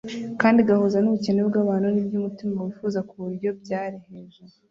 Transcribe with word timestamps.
kandi 0.41 0.57
igahuza 0.63 0.97
n’ubukene 1.01 1.41
bw’abantu 1.49 1.87
n’ibyo 1.89 2.15
umutima 2.21 2.57
wifuza 2.65 2.99
ku 3.09 3.13
buryo 3.23 3.49
byareheje 3.61 4.41